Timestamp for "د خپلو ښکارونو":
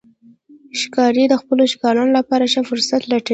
1.29-2.11